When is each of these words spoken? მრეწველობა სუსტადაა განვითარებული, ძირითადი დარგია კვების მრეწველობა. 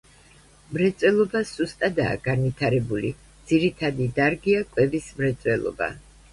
მრეწველობა 0.77 1.41
სუსტადაა 1.49 2.15
განვითარებული, 2.29 3.13
ძირითადი 3.53 4.11
დარგია 4.19 4.67
კვების 4.75 5.15
მრეწველობა. 5.23 5.95